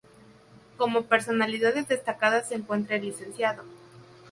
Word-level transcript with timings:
Como 0.77 1.03
personalidades 1.05 1.87
destacadas 1.87 2.49
se 2.49 2.55
encuentra 2.55 2.95
el 2.95 3.03
Lic. 3.05 3.35